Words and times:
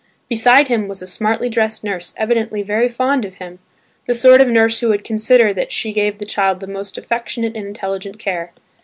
Beside 0.29 0.67
him 0.67 0.87
was 0.87 1.03
a 1.03 1.05
smartly 1.05 1.47
dressed 1.47 1.83
nurse 1.83 2.15
evidently 2.17 2.63
very 2.63 2.89
fond 2.89 3.23
of 3.23 3.35
him, 3.35 3.59
the 4.07 4.15
sort 4.15 4.41
of 4.41 4.47
nurse 4.47 4.79
who 4.79 4.89
would 4.89 5.03
consider 5.03 5.53
that 5.53 5.71
she 5.71 5.93
gave 5.93 6.17
the 6.17 6.25
child 6.25 6.59
the 6.59 6.65
most 6.65 6.97
affectionate 6.97 7.55
and 7.55 7.67
intelligent 7.67 8.17
care. 8.17 8.51